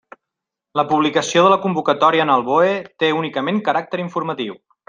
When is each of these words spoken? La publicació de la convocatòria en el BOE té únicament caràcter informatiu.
La 0.79 0.85
publicació 0.91 1.43
de 1.47 1.51
la 1.55 1.59
convocatòria 1.67 2.25
en 2.27 2.33
el 2.39 2.47
BOE 2.51 2.75
té 3.05 3.13
únicament 3.21 3.65
caràcter 3.69 4.05
informatiu. 4.09 4.63